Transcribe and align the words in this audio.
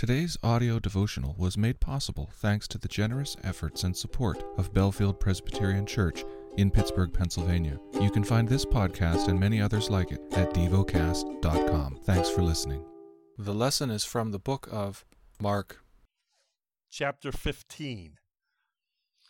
Today's 0.00 0.38
audio 0.42 0.78
devotional 0.78 1.34
was 1.36 1.58
made 1.58 1.78
possible 1.78 2.30
thanks 2.32 2.66
to 2.68 2.78
the 2.78 2.88
generous 2.88 3.36
efforts 3.44 3.84
and 3.84 3.94
support 3.94 4.42
of 4.56 4.72
Bellefield 4.72 5.20
Presbyterian 5.20 5.84
Church 5.84 6.24
in 6.56 6.70
Pittsburgh, 6.70 7.12
Pennsylvania. 7.12 7.78
You 8.00 8.10
can 8.10 8.24
find 8.24 8.48
this 8.48 8.64
podcast 8.64 9.28
and 9.28 9.38
many 9.38 9.60
others 9.60 9.90
like 9.90 10.10
it 10.10 10.22
at 10.32 10.54
devocast.com. 10.54 11.98
Thanks 12.04 12.30
for 12.30 12.40
listening. 12.40 12.82
The 13.36 13.52
lesson 13.52 13.90
is 13.90 14.02
from 14.02 14.30
the 14.30 14.38
book 14.38 14.70
of 14.72 15.04
Mark, 15.38 15.84
chapter 16.90 17.30
15. 17.30 18.14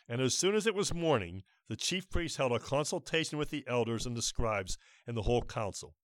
And 0.09 0.21
as 0.21 0.35
soon 0.35 0.55
as 0.55 0.69
it 0.69 0.77
was 0.77 0.95
morning, 0.95 1.43
the 1.69 1.75
chief 1.75 2.09
priests 2.09 2.37
held 2.37 2.53
a 2.53 2.61
consultation 2.61 3.39
with 3.39 3.51
the 3.51 3.65
elders 3.67 4.07
and 4.07 4.17
the 4.17 4.23
scribes 4.23 4.79
and 5.05 5.17
the 5.17 5.23
whole 5.23 5.43
council. 5.43 5.97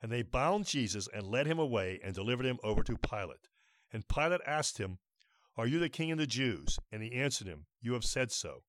And 0.00 0.10
they 0.10 0.22
bound 0.22 0.64
Jesus 0.64 1.06
and 1.12 1.26
led 1.26 1.46
him 1.46 1.58
away 1.58 2.00
and 2.02 2.14
delivered 2.14 2.46
him 2.46 2.58
over 2.64 2.82
to 2.82 2.96
Pilate. 2.96 3.48
And 3.96 4.06
Pilate 4.06 4.42
asked 4.46 4.76
him, 4.76 4.98
Are 5.56 5.66
you 5.66 5.78
the 5.78 5.88
king 5.88 6.10
of 6.10 6.18
the 6.18 6.26
Jews? 6.26 6.78
And 6.92 7.02
he 7.02 7.14
answered 7.14 7.46
him, 7.46 7.64
You 7.80 7.94
have 7.94 8.04
said 8.04 8.30
so. 8.30 8.62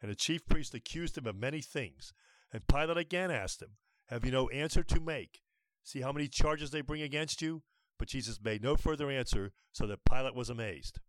And 0.00 0.08
the 0.08 0.14
chief 0.14 0.46
priest 0.46 0.74
accused 0.74 1.18
him 1.18 1.26
of 1.26 1.34
many 1.34 1.60
things. 1.60 2.12
And 2.52 2.68
Pilate 2.68 2.96
again 2.96 3.32
asked 3.32 3.60
him, 3.60 3.78
Have 4.10 4.24
you 4.24 4.30
no 4.30 4.48
answer 4.50 4.84
to 4.84 5.00
make? 5.00 5.40
See 5.82 6.02
how 6.02 6.12
many 6.12 6.28
charges 6.28 6.70
they 6.70 6.82
bring 6.82 7.02
against 7.02 7.42
you? 7.42 7.64
But 7.98 8.06
Jesus 8.06 8.38
made 8.40 8.62
no 8.62 8.76
further 8.76 9.10
answer, 9.10 9.50
so 9.72 9.88
that 9.88 10.04
Pilate 10.08 10.36
was 10.36 10.48
amazed. 10.48 11.00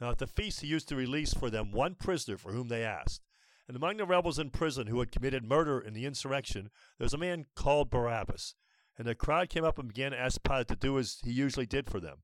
Now 0.00 0.08
at 0.08 0.16
the 0.16 0.26
feast 0.26 0.62
he 0.62 0.66
used 0.66 0.88
to 0.88 0.96
release 0.96 1.34
for 1.34 1.50
them 1.50 1.72
one 1.72 1.96
prisoner 1.96 2.38
for 2.38 2.52
whom 2.52 2.68
they 2.68 2.82
asked. 2.82 3.20
And 3.68 3.76
among 3.76 3.98
the 3.98 4.06
rebels 4.06 4.38
in 4.38 4.48
prison 4.48 4.86
who 4.86 5.00
had 5.00 5.12
committed 5.12 5.44
murder 5.44 5.78
in 5.78 5.92
the 5.92 6.06
insurrection, 6.06 6.70
there 6.96 7.04
was 7.04 7.12
a 7.12 7.18
man 7.18 7.44
called 7.54 7.90
Barabbas. 7.90 8.54
And 8.96 9.06
the 9.06 9.14
crowd 9.14 9.50
came 9.50 9.64
up 9.64 9.78
and 9.78 9.88
began 9.88 10.12
to 10.12 10.18
ask 10.18 10.42
Pilate 10.42 10.68
to 10.68 10.76
do 10.76 10.98
as 10.98 11.18
he 11.22 11.30
usually 11.30 11.66
did 11.66 11.90
for 11.90 12.00
them. 12.00 12.22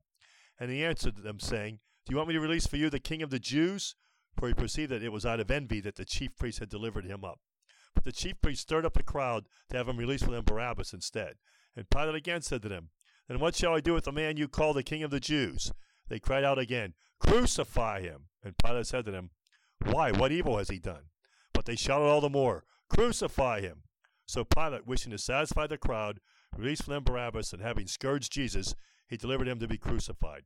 And 0.58 0.70
he 0.70 0.84
answered 0.84 1.16
them, 1.16 1.40
saying, 1.40 1.80
Do 2.04 2.12
you 2.12 2.16
want 2.16 2.28
me 2.28 2.34
to 2.34 2.40
release 2.40 2.66
for 2.66 2.76
you 2.76 2.90
the 2.90 2.98
king 2.98 3.22
of 3.22 3.30
the 3.30 3.38
Jews? 3.38 3.94
For 4.36 4.48
he 4.48 4.54
perceived 4.54 4.90
that 4.90 5.02
it 5.02 5.12
was 5.12 5.26
out 5.26 5.40
of 5.40 5.50
envy 5.50 5.80
that 5.80 5.96
the 5.96 6.04
chief 6.04 6.36
priests 6.36 6.60
had 6.60 6.68
delivered 6.68 7.04
him 7.04 7.24
up. 7.24 7.40
But 7.94 8.04
the 8.04 8.12
chief 8.12 8.40
priests 8.42 8.62
stirred 8.62 8.84
up 8.84 8.94
the 8.94 9.02
crowd 9.02 9.46
to 9.70 9.76
have 9.76 9.88
him 9.88 9.96
release 9.96 10.22
for 10.22 10.30
them 10.30 10.44
Barabbas 10.44 10.92
instead. 10.92 11.36
And 11.74 11.88
Pilate 11.90 12.14
again 12.14 12.42
said 12.42 12.62
to 12.62 12.68
them, 12.68 12.90
Then 13.28 13.40
what 13.40 13.54
shall 13.54 13.74
I 13.74 13.80
do 13.80 13.94
with 13.94 14.04
the 14.04 14.12
man 14.12 14.36
you 14.36 14.48
call 14.48 14.72
the 14.72 14.82
king 14.82 15.02
of 15.02 15.10
the 15.10 15.20
Jews? 15.20 15.72
They 16.08 16.18
cried 16.18 16.44
out 16.44 16.58
again, 16.58 16.94
Crucify 17.18 18.00
him! 18.00 18.28
And 18.42 18.56
Pilate 18.58 18.86
said 18.86 19.04
to 19.06 19.10
them, 19.10 19.30
Why, 19.84 20.12
what 20.12 20.32
evil 20.32 20.58
has 20.58 20.68
he 20.68 20.78
done? 20.78 21.10
But 21.52 21.64
they 21.64 21.76
shouted 21.76 22.04
all 22.04 22.20
the 22.20 22.28
more, 22.28 22.64
Crucify 22.88 23.60
him! 23.60 23.82
So 24.26 24.44
Pilate, 24.44 24.86
wishing 24.86 25.12
to 25.12 25.18
satisfy 25.18 25.66
the 25.66 25.78
crowd, 25.78 26.20
released 26.56 26.84
for 26.84 26.90
them 26.90 27.04
Barabbas, 27.04 27.52
and 27.52 27.62
having 27.62 27.86
scourged 27.86 28.32
Jesus, 28.32 28.74
he 29.06 29.16
delivered 29.16 29.48
him 29.48 29.58
to 29.60 29.68
be 29.68 29.78
crucified. 29.78 30.44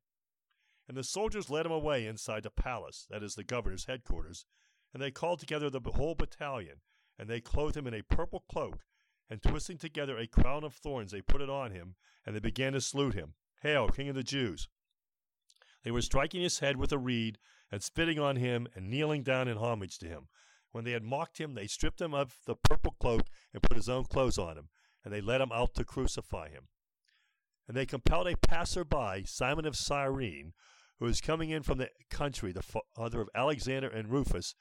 And 0.89 0.97
the 0.97 1.05
soldiers 1.05 1.51
led 1.51 1.67
him 1.67 1.73
away 1.73 2.07
inside 2.07 2.43
the 2.43 2.51
palace, 2.51 3.07
that 3.11 3.23
is 3.23 3.35
the 3.35 3.45
governor's 3.45 3.85
headquarters, 3.85 4.45
and 4.93 5.03
they 5.03 5.11
called 5.11 5.39
together 5.39 5.71
the 5.71 5.81
whole 5.81 6.15
battalion, 6.15 6.81
and 7.19 7.29
they 7.29 7.41
clothed 7.41 7.77
him 7.77 7.87
in 7.87 7.95
a 7.95 8.03
purple 8.03 8.45
cloak, 8.51 8.85
and 9.29 9.43
twisting 9.43 9.79
together 9.79 10.19
a 10.19 10.27
crown 10.27 10.65
of 10.65 10.75
thorns, 10.75 11.13
they 11.13 11.23
put 11.23 11.41
it 11.41 11.49
on 11.49 11.71
him, 11.71 11.95
and 12.27 12.35
they 12.35 12.41
began 12.41 12.73
to 12.73 12.81
salute 12.81 13.15
him. 13.15 13.35
Hail, 13.63 13.89
King 13.89 14.09
of 14.09 14.17
the 14.17 14.23
Jews! 14.23 14.69
They 15.85 15.91
were 15.91 16.03
striking 16.03 16.43
his 16.43 16.59
head 16.59 16.77
with 16.77 16.93
a 16.93 16.99
reed, 16.99 17.39
and 17.71 17.83
spitting 17.83 18.19
on 18.19 18.37
him, 18.37 18.67
and 18.75 18.91
kneeling 18.91 19.23
down 19.23 19.47
in 19.47 19.57
homage 19.57 19.99
to 19.99 20.09
him. 20.09 20.29
When 20.73 20.85
they 20.85 20.93
had 20.93 21.05
mocked 21.05 21.39
him, 21.39 21.55
they 21.55 21.67
stripped 21.67 22.01
him 22.01 22.15
of 22.15 22.37
the 22.47 22.57
purple 22.57 22.97
cloak, 23.01 23.27
and 23.53 23.63
put 23.63 23.77
his 23.77 23.89
own 23.89 24.05
clothes 24.05 24.39
on 24.39 24.57
him, 24.57 24.69
and 25.05 25.15
they 25.15 25.21
led 25.21 25.41
him 25.41 25.53
out 25.53 25.75
to 25.75 25.85
crucify 25.85 26.49
him. 26.49 26.69
And 27.71 27.77
they 27.77 27.87
compelled 27.87 28.27
a 28.27 28.37
passer-by, 28.37 29.23
Simon 29.23 29.65
of 29.65 29.77
Cyrene, 29.77 30.55
who 30.99 31.05
was 31.05 31.21
coming 31.21 31.51
in 31.51 31.63
from 31.63 31.79
the 31.79 31.89
country, 32.11 32.51
the 32.51 32.65
father 32.97 33.21
of 33.21 33.29
Alexander 33.33 33.87
and 33.87 34.11
Rufus, 34.11 34.57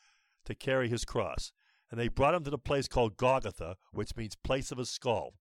to 0.45 0.53
carry 0.53 0.89
his 0.89 1.05
cross. 1.05 1.51
And 1.89 1.99
they 1.99 2.07
brought 2.07 2.35
him 2.35 2.43
to 2.43 2.51
the 2.51 2.59
place 2.59 2.87
called 2.87 3.17
Golgotha, 3.17 3.77
which 3.91 4.15
means 4.15 4.35
place 4.35 4.71
of 4.71 4.77
a 4.77 4.85
skull. 4.85 5.33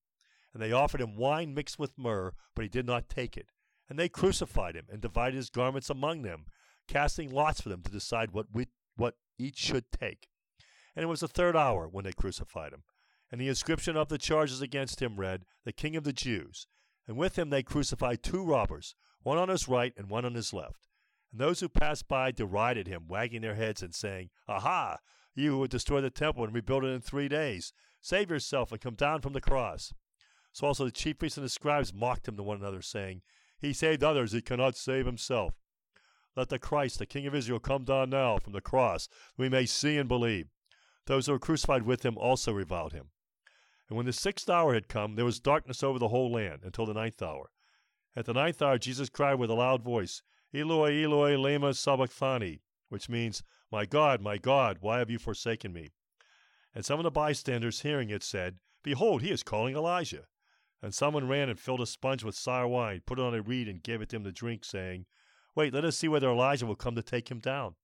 And 0.55 0.63
they 0.63 0.73
offered 0.73 1.03
him 1.03 1.19
wine 1.19 1.53
mixed 1.53 1.79
with 1.79 1.99
myrrh, 1.99 2.33
but 2.57 2.63
he 2.63 2.71
did 2.71 2.87
not 2.87 3.11
take 3.11 3.37
it. 3.37 3.51
And 3.87 3.99
they 3.99 4.09
crucified 4.09 4.75
him, 4.75 4.87
and 4.91 5.03
divided 5.03 5.37
his 5.37 5.51
garments 5.51 5.91
among 5.91 6.23
them, 6.23 6.47
casting 6.89 7.31
lots 7.31 7.61
for 7.61 7.69
them 7.69 7.83
to 7.83 7.93
decide 7.93 8.31
what, 8.31 8.47
we, 8.51 8.69
what 8.97 9.17
each 9.39 9.59
should 9.59 9.93
take. 9.93 10.29
And 10.97 11.03
it 11.03 11.09
was 11.09 11.21
the 11.21 11.29
third 11.29 11.55
hour 11.55 11.87
when 11.87 12.07
they 12.07 12.13
crucified 12.13 12.73
him. 12.73 12.85
And 13.31 13.39
the 13.39 13.49
inscription 13.49 13.95
of 13.95 14.09
the 14.09 14.17
charges 14.17 14.63
against 14.63 15.03
him 15.03 15.21
read, 15.21 15.45
The 15.67 15.73
King 15.75 15.97
of 15.97 16.05
the 16.05 16.15
Jews. 16.15 16.67
And 17.09 17.17
with 17.17 17.39
him 17.39 17.49
they 17.49 17.63
crucified 17.63 18.23
two 18.23 18.45
robbers, 18.45 18.95
one 19.23 19.39
on 19.39 19.49
his 19.49 19.67
right 19.67 19.95
and 19.97 20.11
one 20.11 20.27
on 20.27 20.35
his 20.35 20.53
left. 20.53 20.87
And 21.33 21.41
those 21.41 21.61
who 21.61 21.69
passed 21.69 22.07
by 22.07 22.31
derided 22.31 22.87
him, 22.87 23.09
wagging 23.09 23.41
their 23.41 23.55
heads 23.55 23.83
and 23.83 23.95
saying, 23.95 24.29
Aha! 24.47 24.99
You 25.35 25.53
who 25.53 25.59
would 25.61 25.71
destroy 25.71 26.01
the 26.01 26.11
temple 26.11 26.45
and 26.45 26.55
rebuild 26.55 26.85
it 26.85 26.89
in 26.89 27.01
three 27.01 27.29
days, 27.29 27.73
save 28.01 28.31
yourself 28.31 28.73
and 28.73 28.81
come 28.81 28.95
down 28.95 29.23
from 29.23 29.33
the 29.33 29.41
cross. 29.41 29.93
So 30.53 30.67
also 30.67 30.85
the 30.85 30.91
chief 30.91 31.19
priests 31.19 31.39
and 31.39 31.45
the 31.45 31.51
scribes 31.51 31.95
mocked 31.95 32.29
him 32.29 32.37
to 32.37 32.43
one 32.43 32.59
another, 32.59 32.83
saying, 32.83 33.23
He 33.59 33.73
saved 33.73 34.05
others, 34.05 34.33
he 34.33 34.43
cannot 34.43 34.77
save 34.77 35.07
himself. 35.07 35.55
Let 36.37 36.51
the 36.51 36.59
Christ, 36.59 36.99
the 36.99 37.07
King 37.07 37.27
of 37.27 37.35
Israel, 37.35 37.59
come 37.59 37.85
down 37.85 38.11
now 38.11 38.39
from 38.39 38.53
the 38.53 38.61
cross, 38.61 39.07
that 39.07 39.43
we 39.43 39.49
may 39.49 39.67
see 39.67 39.97
and 39.97 40.09
believe. 40.09 40.49
Those 41.07 41.27
who 41.27 41.33
were 41.33 41.39
crucified 41.39 41.83
with 41.83 42.05
him 42.05 42.19
also 42.19 42.53
reviled 42.53 42.93
him. 42.93 43.11
And 43.89 43.97
when 43.97 44.07
the 44.07 44.13
sixth 44.13 44.51
hour 44.51 44.75
had 44.75 44.89
come, 44.89 45.15
there 45.15 45.25
was 45.25 45.41
darkness 45.41 45.83
over 45.83 45.99
the 45.99 46.09
whole 46.09 46.31
land 46.31 46.61
until 46.63 46.85
the 46.85 46.95
ninth 46.95 47.23
hour. 47.23 47.51
At 48.15 48.27
the 48.27 48.35
ninth 48.35 48.61
hour, 48.61 48.79
Jesus 48.79 49.09
cried 49.09 49.37
with 49.37 49.51
a 49.51 49.55
loud 49.55 49.83
voice, 49.83 50.23
Eloi, 50.53 51.03
Eloi, 51.05 51.37
lema 51.37 51.75
sabachthani, 51.75 52.61
which 52.89 53.09
means, 53.09 53.43
My 53.71 53.87
God, 53.87 54.21
my 54.21 54.37
God, 54.39 54.79
why 54.81 54.99
have 54.99 55.11
you 55.11 55.19
forsaken 55.19 55.73
me? 55.73 55.91
And 56.75 56.85
some 56.85 56.99
of 57.01 57.05
the 57.05 57.11
bystanders, 57.11 57.81
hearing 57.81 58.11
it, 58.11 58.23
said, 58.23 58.59
Behold, 58.83 59.23
he 59.23 59.31
is 59.31 59.43
calling 59.43 59.75
Elijah. 59.75 60.27
And 60.83 60.95
someone 60.95 61.27
ran 61.27 61.49
and 61.49 61.59
filled 61.59 61.81
a 61.81 61.87
sponge 61.87 62.23
with 62.23 62.35
sour 62.35 62.69
wine, 62.69 63.03
put 63.05 63.19
it 63.19 63.25
on 63.25 63.35
a 63.35 63.43
reed, 63.43 63.69
and 63.69 63.83
gave 63.83 64.01
it 64.01 64.11
to 64.11 64.17
him 64.17 64.25
to 64.25 64.33
drink, 64.33 64.65
saying, 64.65 65.07
Wait, 65.55 65.75
let 65.75 65.85
us 65.85 65.97
see 65.97 66.09
whether 66.09 66.31
Elijah 66.31 66.67
will 66.67 66.77
come 66.77 66.95
to 66.95 67.03
take 67.03 67.31
him 67.31 67.41
down. 67.41 67.75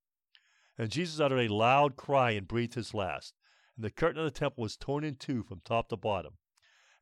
And 0.78 0.90
Jesus 0.90 1.18
uttered 1.18 1.40
a 1.40 1.52
loud 1.52 1.96
cry 1.96 2.32
and 2.32 2.46
breathed 2.46 2.74
his 2.74 2.94
last 2.94 3.34
and 3.76 3.84
the 3.84 3.90
curtain 3.90 4.20
of 4.20 4.24
the 4.24 4.38
temple 4.38 4.62
was 4.62 4.76
torn 4.76 5.04
in 5.04 5.16
two 5.16 5.42
from 5.42 5.60
top 5.64 5.88
to 5.88 5.96
bottom. 5.96 6.34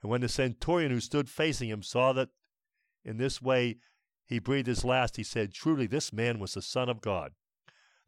And 0.01 0.11
when 0.11 0.21
the 0.21 0.29
centurion 0.29 0.91
who 0.91 1.01
stood 1.01 1.29
facing 1.29 1.69
him 1.69 1.83
saw 1.83 2.13
that 2.13 2.31
in 3.05 3.19
this 3.19 3.41
way 3.43 3.79
he 4.25 4.39
breathed 4.39 4.69
his 4.69 4.85
last, 4.85 5.17
he 5.17 5.23
said, 5.23 5.53
Truly, 5.53 5.87
this 5.87 6.13
man 6.13 6.39
was 6.39 6.55
the 6.55 6.63
Son 6.63 6.89
of 6.89 7.01
God. 7.01 7.33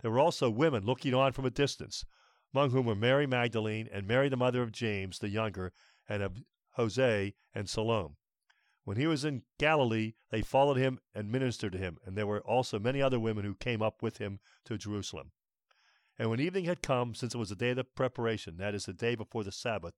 There 0.01 0.11
were 0.11 0.19
also 0.19 0.51
women 0.51 0.85
looking 0.85 1.15
on 1.15 1.33
from 1.33 1.45
a 1.45 1.51
distance, 1.51 2.05
among 2.53 2.71
whom 2.71 2.87
were 2.87 2.95
Mary 2.95 3.27
Magdalene, 3.27 3.89
and 3.93 4.07
Mary 4.07 4.29
the 4.29 4.37
mother 4.37 4.63
of 4.63 4.73
James 4.73 5.19
the 5.19 5.29
younger, 5.29 5.73
and 6.09 6.23
of 6.23 6.43
Jose 6.73 7.35
and 7.55 7.69
Salome. 7.69 8.17
When 8.85 8.97
he 8.97 9.07
was 9.07 9.25
in 9.25 9.43
Galilee, 9.59 10.13
they 10.31 10.43
followed 10.43 10.77
him 10.77 11.01
and 11.15 11.33
ministered 11.33 11.73
to 11.73 11.79
him, 11.79 11.99
and 12.05 12.17
there 12.17 12.27
were 12.27 12.41
also 12.41 12.79
many 12.79 13.01
other 13.01 13.19
women 13.19 13.45
who 13.45 13.55
came 13.55 13.81
up 13.81 14.03
with 14.03 14.19
him 14.19 14.41
to 14.67 14.77
Jerusalem. 14.77 15.33
And 16.19 16.31
when 16.31 16.41
evening 16.41 16.65
had 16.67 16.83
come, 16.83 17.15
since 17.15 17.35
it 17.35 17.39
was 17.39 17.49
the 17.49 17.57
day 17.57 17.71
of 17.71 17.77
the 17.77 17.85
preparation, 17.85 18.57
that 18.59 18.75
is, 18.75 18.85
the 18.85 18.93
day 18.93 19.15
before 19.15 19.43
the 19.43 19.53
Sabbath, 19.53 19.95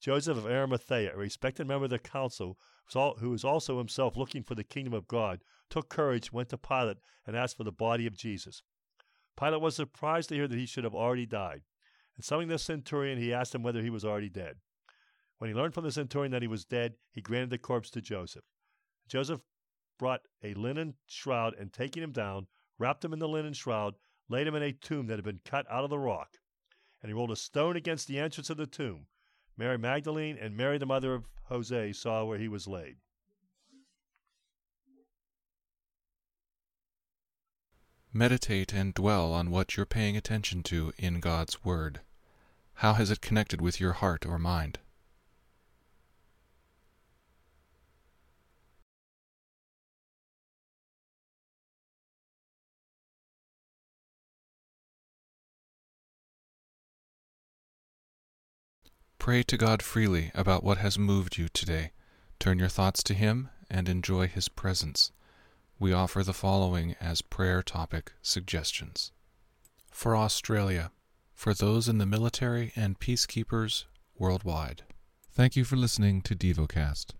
Joseph 0.00 0.38
of 0.38 0.46
Arimathea, 0.46 1.12
a 1.12 1.16
respected 1.16 1.66
member 1.66 1.84
of 1.84 1.90
the 1.90 1.98
council, 1.98 2.56
who 2.92 3.30
was 3.30 3.44
also 3.44 3.78
himself 3.78 4.16
looking 4.16 4.44
for 4.44 4.54
the 4.54 4.62
kingdom 4.62 4.94
of 4.94 5.08
God, 5.08 5.42
took 5.68 5.88
courage, 5.88 6.32
went 6.32 6.48
to 6.50 6.56
Pilate, 6.56 6.98
and 7.26 7.36
asked 7.36 7.56
for 7.56 7.64
the 7.64 7.72
body 7.72 8.06
of 8.06 8.16
Jesus. 8.16 8.62
Pilate 9.38 9.60
was 9.60 9.74
surprised 9.74 10.28
to 10.28 10.36
hear 10.36 10.48
that 10.48 10.58
he 10.58 10.66
should 10.66 10.84
have 10.84 10.94
already 10.94 11.26
died. 11.26 11.62
And 12.16 12.24
summoning 12.24 12.48
the 12.48 12.58
centurion, 12.58 13.18
he 13.18 13.34
asked 13.34 13.54
him 13.54 13.62
whether 13.62 13.82
he 13.82 13.90
was 13.90 14.04
already 14.04 14.28
dead. 14.28 14.56
When 15.38 15.50
he 15.50 15.54
learned 15.54 15.74
from 15.74 15.84
the 15.84 15.92
centurion 15.92 16.32
that 16.32 16.42
he 16.42 16.48
was 16.48 16.64
dead, 16.64 16.94
he 17.12 17.20
granted 17.20 17.50
the 17.50 17.58
corpse 17.58 17.90
to 17.90 18.00
Joseph. 18.00 18.44
Joseph 19.08 19.40
brought 19.98 20.22
a 20.42 20.54
linen 20.54 20.94
shroud, 21.06 21.54
and 21.54 21.72
taking 21.72 22.02
him 22.02 22.12
down, 22.12 22.46
wrapped 22.78 23.04
him 23.04 23.12
in 23.12 23.18
the 23.18 23.28
linen 23.28 23.52
shroud, 23.52 23.94
laid 24.28 24.46
him 24.46 24.54
in 24.54 24.62
a 24.62 24.72
tomb 24.72 25.06
that 25.06 25.16
had 25.16 25.24
been 25.24 25.40
cut 25.44 25.66
out 25.70 25.84
of 25.84 25.90
the 25.90 25.98
rock. 25.98 26.38
And 27.02 27.10
he 27.10 27.14
rolled 27.14 27.30
a 27.30 27.36
stone 27.36 27.76
against 27.76 28.08
the 28.08 28.18
entrance 28.18 28.50
of 28.50 28.56
the 28.56 28.66
tomb. 28.66 29.06
Mary 29.56 29.78
Magdalene 29.78 30.36
and 30.38 30.56
Mary, 30.56 30.78
the 30.78 30.86
mother 30.86 31.14
of 31.14 31.24
Jose, 31.44 31.92
saw 31.92 32.24
where 32.24 32.38
he 32.38 32.48
was 32.48 32.66
laid. 32.66 32.96
Meditate 38.12 38.72
and 38.72 38.94
dwell 38.94 39.32
on 39.32 39.50
what 39.50 39.76
you're 39.76 39.86
paying 39.86 40.16
attention 40.16 40.62
to 40.64 40.92
in 40.96 41.20
God's 41.20 41.64
Word. 41.64 42.00
How 42.74 42.94
has 42.94 43.10
it 43.10 43.20
connected 43.20 43.60
with 43.60 43.80
your 43.80 43.92
heart 43.94 44.24
or 44.24 44.38
mind? 44.38 44.78
Pray 59.18 59.42
to 59.42 59.56
God 59.56 59.82
freely 59.82 60.30
about 60.34 60.64
what 60.64 60.78
has 60.78 60.98
moved 60.98 61.36
you 61.36 61.48
today. 61.48 61.90
Turn 62.38 62.58
your 62.58 62.68
thoughts 62.68 63.02
to 63.02 63.14
Him 63.14 63.50
and 63.70 63.88
enjoy 63.88 64.26
His 64.28 64.48
presence. 64.48 65.12
we 65.78 65.92
offer 65.92 66.22
the 66.24 66.32
following 66.32 66.96
as 67.00 67.22
prayer 67.22 67.62
topic 67.62 68.12
suggestions. 68.22 69.12
For 69.90 70.16
Australia, 70.16 70.90
for 71.34 71.54
those 71.54 71.88
in 71.88 71.98
the 71.98 72.06
military 72.06 72.72
and 72.74 72.98
peacekeepers 72.98 73.84
worldwide. 74.16 74.82
Thank 75.32 75.54
you 75.54 75.64
for 75.64 75.76
listening 75.76 76.22
to 76.22 76.34
DevoCast. 76.34 77.12